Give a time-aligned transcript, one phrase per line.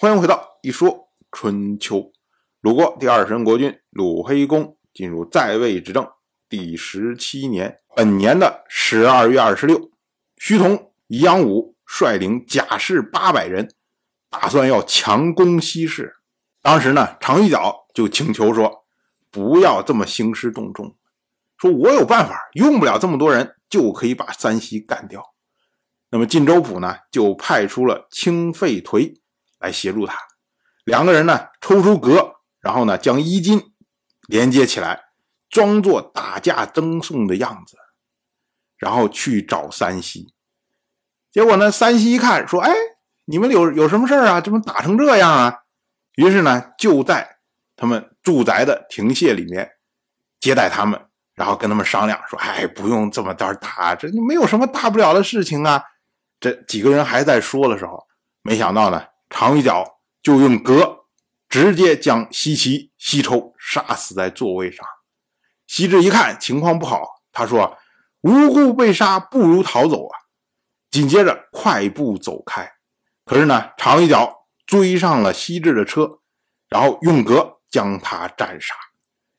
[0.00, 2.12] 欢迎回到一说春秋。
[2.60, 6.08] 鲁国第二十任国君鲁黑公进入在位执政
[6.48, 9.90] 第十七年，本年的十二月二十六，
[10.36, 13.74] 徐同、宜阳武率领甲士八百人，
[14.30, 16.14] 打算要强攻西市。
[16.62, 18.86] 当时呢，常遇角就请求说
[19.32, 20.96] ：“不要这么兴师动众，
[21.56, 25.34] 说我有办法，用不了这么多人就可以把三西干掉。”
[26.12, 29.16] 那么晋州府呢，就派出了清费颓
[29.58, 30.18] 来协助他。
[30.84, 32.36] 两个人呢，抽出戈。
[32.60, 33.72] 然后呢，将衣襟
[34.26, 35.04] 连接起来，
[35.48, 37.76] 装作打架争讼的样子，
[38.76, 40.34] 然后去找三西。
[41.30, 42.72] 结果呢，三西一看，说：“哎，
[43.26, 44.40] 你们有有什么事啊？
[44.40, 45.60] 怎么打成这样啊？”
[46.16, 47.38] 于是呢，就在
[47.76, 49.70] 他们住宅的亭榭里面
[50.40, 51.00] 接待他们，
[51.34, 55.80] 然后跟他们商量说：“哎，不用这么大打，这没有什么大不了的事情啊。”
[56.40, 58.04] 这几个人还在说的时候，
[58.42, 60.96] 没想到呢，长一脚就用戈。
[61.48, 64.86] 直接将西岐、西抽杀死在座位上。
[65.66, 67.78] 西至一看情况不好，他说
[68.20, 70.12] ：“无故被杀，不如逃走啊！”
[70.92, 72.70] 紧接着快步走开。
[73.24, 76.20] 可是呢，长一脚追上了西至的车，
[76.68, 78.74] 然后用戈将他斩杀。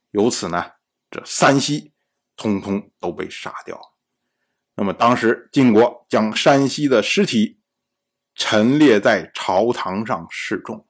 [0.09, 0.65] 由此呢，
[1.11, 1.93] 这三西
[2.35, 3.79] 通通都被杀掉。
[4.73, 7.58] 那么当时晋国将山西的尸体
[8.39, 10.87] 陈列在朝堂上示众。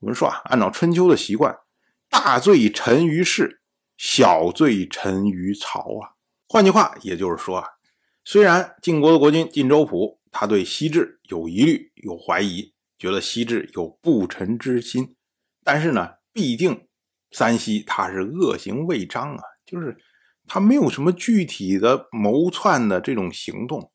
[0.00, 1.54] 我们说啊，按照春秋的习惯，
[2.08, 3.60] 大罪沉于市，
[3.98, 6.16] 小罪沉于朝啊。
[6.48, 7.68] 换句话，也就是说啊，
[8.24, 15.14] 虽然晋国的国君晋州普他对西至有疑虑、有怀疑，觉得西至有不臣之心，
[15.62, 16.88] 但是呢，毕竟
[17.32, 19.94] 三西他是恶行未彰啊，就是
[20.48, 23.92] 他没有什么具体的谋篡的这种行动，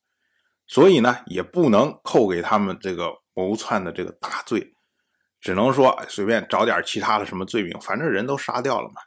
[0.72, 4.74] 所以呢，也不能扣给他们这个谋篡的这个大罪。
[5.42, 9.02] 只能说随便找点其他的什么罪名，反正人都杀掉了嘛。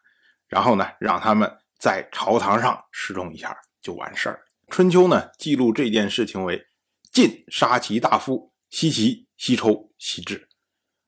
[0.46, 4.44] 然后呢，让他们在朝堂上示众一下就完事儿。
[4.68, 6.66] 春秋呢记录这件事情为
[7.10, 10.46] 晋杀其大夫，西齐西抽西至。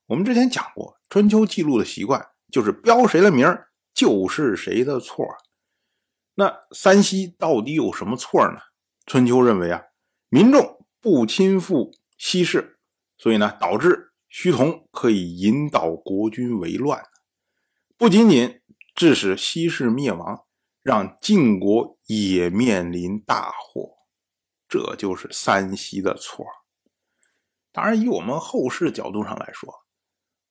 [0.07, 3.47] 我们之前讲过，春秋记录的习惯就是标谁的名
[3.93, 5.27] 就是谁的错。
[6.37, 8.59] 那三西到底有什么错呢？
[9.05, 9.83] 春秋认为啊，
[10.29, 12.79] 民众不亲附西氏，
[13.17, 14.05] 所以呢导致。
[14.29, 17.03] 徐同可以引导国君为乱，
[17.97, 18.61] 不仅仅
[18.95, 20.45] 致使西氏灭亡，
[20.83, 23.93] 让晋国也面临大祸。
[24.69, 26.45] 这就是三西的错。
[27.73, 29.73] 当然，以我们后世角度上来说，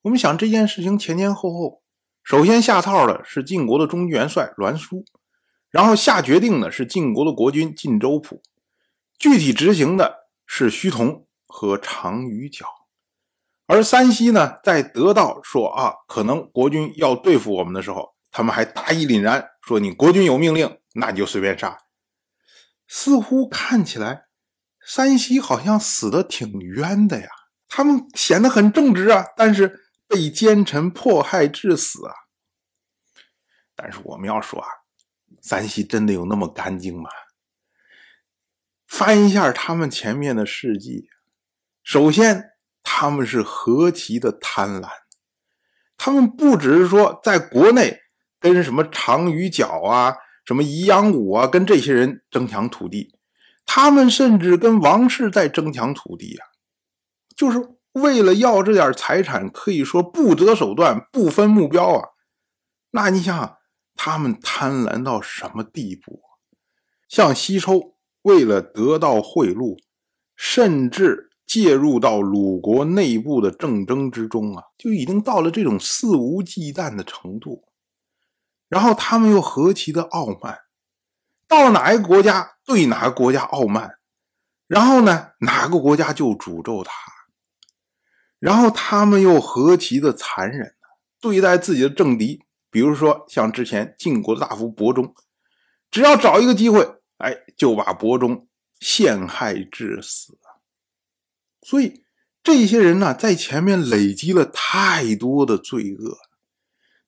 [0.02, 1.84] 我们想这件事情前前后后，
[2.24, 5.06] 首先下套的是晋国的中军元帅栾书，
[5.70, 8.42] 然后下决定的是晋国的国君晋州普，
[9.18, 12.66] 具体执行的是徐同和常于角。
[13.68, 21.78] 而三西呢，在得到说啊，可能国君要对付我们的时候，他们还大义凛然说：“你国君有命令，那你就随便杀。”
[22.88, 24.26] 似乎看起来，
[24.86, 27.28] 三西好像死的挺冤的呀。
[27.68, 32.14] 他们显得很正直啊，但是被奸臣迫害致死啊。
[33.76, 34.68] 但是我们要说啊，
[35.42, 37.10] 三西真的有那么干净吗？
[38.88, 41.10] 翻一下他们前面的事迹，
[41.84, 42.52] 首先。
[42.88, 44.88] 他们是何其的贪婪！
[45.98, 48.00] 他们不只是说在国内
[48.40, 50.16] 跟什么长于角啊、
[50.46, 53.18] 什么宜阳武啊，跟这些人争抢土地，
[53.66, 56.46] 他们甚至跟王室在争抢土地呀，
[57.36, 57.58] 就是
[57.94, 62.10] 为了要这点财产，可以说不择手段、不分目标啊。
[62.92, 63.58] 那你想想，
[63.96, 66.22] 他们贪婪到什么地步？
[67.10, 67.95] 像西抽，
[68.26, 69.80] 为了得到贿赂，
[70.36, 71.32] 甚至。
[71.48, 77.66] 介入到鲁国内部的政争之中啊，就已经到了这种肆无忌惮的程度。
[78.68, 80.62] 然后他们又何其的傲慢，
[81.48, 84.00] 到哪一个国家对哪个国家傲慢，
[84.66, 86.92] 然后呢哪个国家就诅咒他。
[88.40, 90.88] 然后他们又何其的残忍呢？
[91.22, 95.14] 对待自己的政敌，比如说像之前晋国的大夫伯中，
[95.92, 98.48] 只要找一个机会，哎，就把伯中
[98.80, 100.38] 陷害致死。
[101.62, 102.04] 所以
[102.44, 106.18] 这些人呢，在前面累积了太多的罪恶，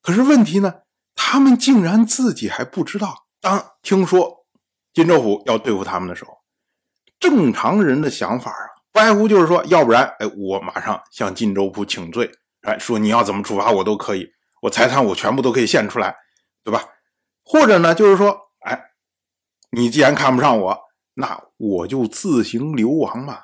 [0.00, 0.80] 可是问题呢，
[1.14, 3.26] 他们竟然自己还不知道。
[3.40, 4.46] 当听说
[4.92, 6.38] 金州府要对付他们的时候，
[7.20, 12.32] 正常人的想法啊，不外乎就是说，要不然，哎，我马上向金州府请罪，
[12.62, 14.28] 哎，说你要怎么处罚我都可以，
[14.62, 16.16] 我财产我全部都可以献出来，
[16.64, 16.84] 对吧？
[17.44, 18.47] 或者呢，就是说，
[19.70, 20.78] 你既然看不上我，
[21.14, 23.42] 那我就自行流亡嘛。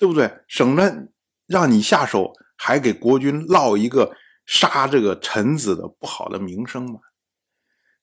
[0.00, 0.44] 对不对？
[0.46, 1.08] 省得
[1.48, 4.14] 让你下手还给国君落一个
[4.46, 7.00] 杀这个臣子的不好的名声嘛。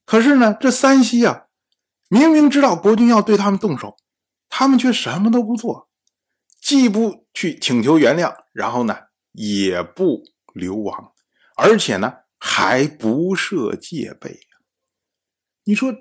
[0.03, 1.45] 可是呢，这三西啊，
[2.09, 3.95] 明明知道国君要对他们动手，
[4.49, 5.89] 他们却什么都不做，
[6.59, 8.97] 既不去请求原谅，然后呢，
[9.31, 10.21] 也不
[10.53, 11.13] 流亡，
[11.55, 14.37] 而且呢，还不设戒备。
[15.63, 15.95] 你说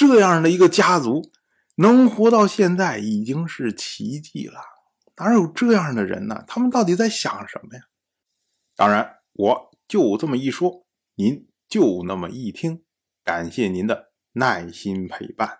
[0.00, 1.30] 这样的一个家族
[1.74, 4.58] 能活到现在，已经是奇迹了。
[5.18, 6.42] 哪有这样的人呢？
[6.46, 7.82] 他们到底在想什么呀？
[8.74, 10.86] 当然，我就这么一说，
[11.16, 12.82] 您就那么一听。
[13.22, 15.58] 感谢您的耐心陪伴。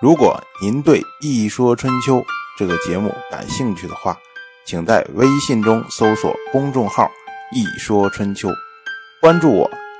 [0.00, 2.16] 如果您对《一说春秋》
[2.58, 4.18] 这个节目感兴趣的话，
[4.66, 7.08] 请在微信中搜索公众号
[7.54, 8.48] “一说春秋”，
[9.22, 9.81] 关注我。